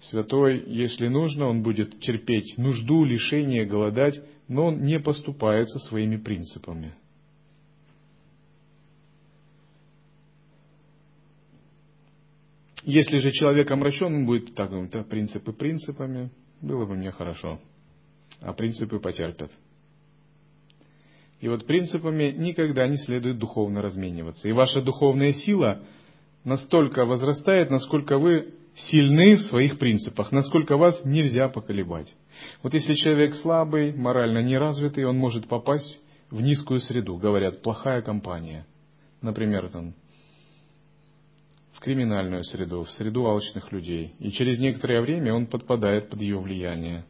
Святой, 0.01 0.65
если 0.67 1.09
нужно, 1.09 1.45
он 1.47 1.63
будет 1.63 2.01
терпеть 2.01 2.57
нужду, 2.57 3.05
лишение, 3.05 3.67
голодать, 3.67 4.19
но 4.49 4.69
он 4.69 4.81
не 4.83 4.99
поступает 4.99 5.69
со 5.69 5.79
своими 5.81 6.17
принципами. 6.17 6.95
Если 12.85 13.18
же 13.18 13.31
человек 13.31 13.71
омрачен, 13.71 14.14
он 14.14 14.27
будет 14.27 14.55
так 14.55 14.71
говорить, 14.71 14.90
да, 14.90 15.05
принципы 15.05 15.53
принципами, 15.53 16.31
было 16.61 16.85
бы 16.85 16.95
мне 16.95 17.12
хорошо, 17.12 17.61
а 18.40 18.53
принципы 18.53 18.99
потерпят. 18.99 19.51
И 21.40 21.49
вот 21.49 21.66
принципами 21.66 22.33
никогда 22.37 22.87
не 22.87 22.97
следует 22.99 23.38
духовно 23.38 23.83
размениваться. 23.83 24.49
И 24.49 24.53
ваша 24.53 24.81
духовная 24.81 25.33
сила 25.33 25.83
настолько 26.45 27.05
возрастает, 27.05 27.71
насколько 27.71 28.18
вы 28.18 28.55
сильны 28.75 29.37
в 29.37 29.42
своих 29.42 29.79
принципах, 29.79 30.33
насколько 30.33 30.77
вас 30.77 31.05
нельзя 31.05 31.49
поколебать. 31.49 32.12
Вот 32.62 32.75
если 32.75 32.95
человек 32.95 33.35
слабый, 33.37 33.92
морально 33.92 34.42
неразвитый, 34.42 35.05
он 35.05 35.18
может 35.18 35.49
попасть 35.49 36.01
в 36.31 36.40
низкую 36.40 36.81
среду, 36.81 37.16
говорят, 37.16 37.61
плохая 37.62 38.03
компания. 38.03 38.66
Например, 39.21 39.68
там, 39.68 39.95
криминальную 41.83 42.45
среду, 42.45 42.85
в 42.85 42.90
среду 42.92 43.27
алчных 43.27 43.73
людей. 43.73 44.14
И 44.18 44.31
через 44.33 44.59
некоторое 44.59 45.03
время 45.03 45.35
он 45.35 45.47
подпадает 45.47 46.09
под 46.09 46.21
ее 46.21 46.38
влияние. 46.38 47.05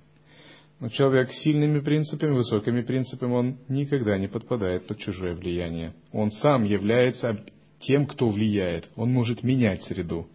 Но 0.81 0.89
человек 0.89 1.31
с 1.31 1.43
сильными 1.43 1.81
принципами, 1.81 2.33
высокими 2.33 2.83
принципами, 2.83 3.33
он 3.33 3.59
никогда 3.69 4.19
не 4.19 4.27
подпадает 4.27 4.87
под 4.87 4.99
чужое 4.99 5.35
влияние. 5.35 5.95
Он 6.11 6.31
сам 6.31 6.65
является 6.65 7.45
тем, 7.81 8.07
кто 8.07 8.29
влияет. 8.29 8.89
Он 8.97 9.13
может 9.13 9.43
менять 9.43 9.83
среду 9.83 10.29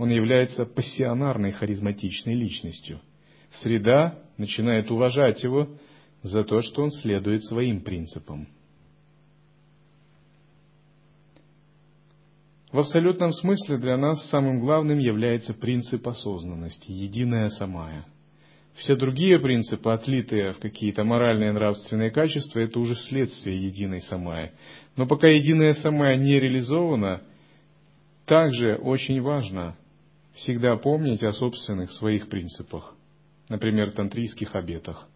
он 0.00 0.08
является 0.08 0.64
пассионарной 0.64 1.52
харизматичной 1.52 2.32
личностью. 2.32 3.00
Среда 3.60 4.18
начинает 4.38 4.90
уважать 4.90 5.42
его 5.42 5.68
за 6.22 6.42
то, 6.42 6.62
что 6.62 6.84
он 6.84 6.90
следует 6.90 7.44
своим 7.44 7.82
принципам. 7.82 8.48
В 12.72 12.78
абсолютном 12.78 13.32
смысле 13.32 13.78
для 13.78 13.96
нас 13.96 14.28
самым 14.28 14.60
главным 14.60 14.98
является 14.98 15.52
принцип 15.52 16.06
осознанности, 16.06 16.90
единая 16.90 17.48
самая. 17.48 18.06
Все 18.74 18.94
другие 18.94 19.40
принципы, 19.40 19.90
отлитые 19.90 20.52
в 20.52 20.60
какие-то 20.60 21.02
моральные 21.02 21.50
и 21.50 21.52
нравственные 21.52 22.12
качества, 22.12 22.60
это 22.60 22.78
уже 22.78 22.94
следствие 22.94 23.66
единой 23.66 24.00
самая. 24.02 24.52
Но 24.96 25.06
пока 25.06 25.26
единая 25.26 25.74
самая 25.74 26.16
не 26.16 26.38
реализована, 26.38 27.22
также 28.24 28.76
очень 28.76 29.20
важно 29.20 29.76
всегда 30.34 30.76
помнить 30.76 31.24
о 31.24 31.32
собственных 31.32 31.90
своих 31.90 32.28
принципах, 32.28 32.94
например, 33.48 33.90
тантрийских 33.90 34.54
обетах, 34.54 35.08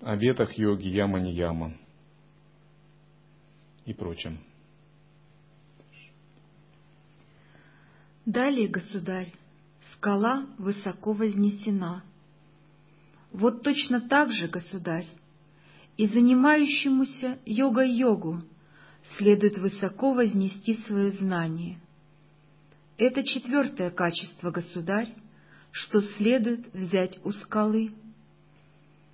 обетах 0.00 0.56
йоги 0.56 0.86
яма-не-яма 0.86 1.74
и 3.84 3.92
прочем. 3.92 4.38
Далее, 8.26 8.68
государь, 8.68 9.32
скала 9.94 10.46
высоко 10.58 11.14
вознесена. 11.14 12.04
Вот 13.32 13.62
точно 13.62 14.00
так 14.02 14.32
же, 14.32 14.48
государь, 14.48 15.06
и 15.96 16.06
занимающемуся 16.06 17.38
йогой-йогу 17.46 18.42
следует 19.16 19.56
высоко 19.56 20.12
вознести 20.12 20.74
свое 20.86 21.12
знание– 21.12 21.80
это 22.98 23.22
четвертое 23.24 23.90
качество, 23.90 24.50
государь, 24.50 25.12
что 25.70 26.00
следует 26.00 26.72
взять 26.72 27.18
у 27.24 27.32
скалы. 27.32 27.92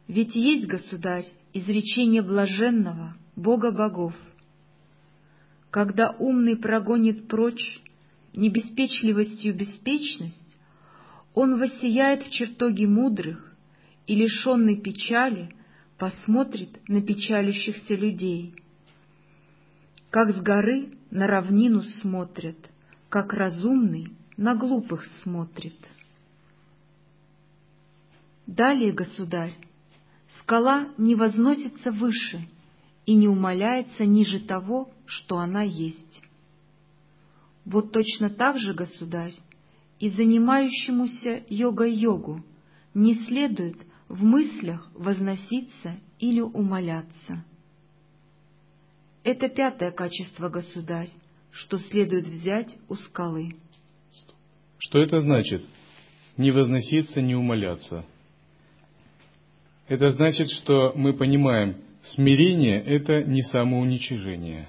Ведь 0.07 0.37
есть, 0.37 0.67
государь, 0.67 1.27
изречение 1.53 2.23
блаженного, 2.23 3.17
Бога 3.35 3.73
богов. 3.73 4.15
Когда 5.71 6.15
умный 6.19 6.57
прогонит 6.57 7.27
прочь 7.27 7.81
небеспечливостью 8.35 9.55
беспечность, 9.55 10.39
он 11.35 11.59
воссияет 11.59 12.25
в 12.25 12.31
чертоге 12.31 12.87
мудрых 12.87 13.55
и, 14.07 14.15
лишенный 14.15 14.77
печали, 14.77 15.55
посмотрит 15.99 16.89
на 16.89 17.01
печалящихся 17.01 17.95
людей. 17.95 18.55
Как 20.11 20.35
с 20.35 20.41
горы 20.41 20.91
на 21.11 21.27
равнину 21.27 21.83
смотрят, 22.01 22.57
как 23.09 23.33
разумный 23.33 24.09
на 24.37 24.55
глупых 24.55 25.05
смотрит. 25.23 25.77
Далее, 28.47 28.93
государь, 28.93 29.55
скала 30.41 30.89
не 30.99 31.15
возносится 31.15 31.93
выше 31.93 32.49
и 33.07 33.15
не 33.15 33.29
умаляется 33.29 34.05
ниже 34.05 34.41
того, 34.41 34.91
что 35.07 35.39
она 35.39 35.63
есть. 35.63 36.23
Вот 37.65 37.93
точно 37.93 38.31
так 38.31 38.59
же, 38.59 38.75
государь, 38.75 39.35
и 39.99 40.09
занимающемуся 40.09 41.45
йога-йогу 41.49 42.43
не 42.95 43.15
следует 43.15 43.77
в 44.09 44.25
мыслях 44.25 44.91
возноситься 44.95 45.97
или 46.19 46.41
умоляться. 46.41 47.45
Это 49.25 49.49
пятое 49.49 49.93
качество, 49.93 50.49
государь, 50.49 51.11
что 51.53 51.79
следует 51.79 52.27
взять 52.27 52.77
у 52.89 52.97
скалы. 52.97 53.55
Что 54.79 54.99
это 54.99 55.21
значит? 55.23 55.65
Не 56.37 56.51
возноситься, 56.51 57.23
не 57.23 57.37
умоляться. 57.37 58.05
Это 59.87 60.11
значит, 60.11 60.49
что 60.51 60.93
мы 60.97 61.13
понимаем, 61.13 61.77
смирение– 62.03 62.83
это 62.85 63.23
не 63.23 63.43
самоуничижение. 63.43 64.69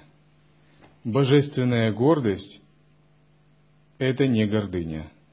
Божественная 1.02 1.92
гордость– 1.92 2.60
это 3.98 4.26
не 4.26 4.46
гордыня– 4.46 5.10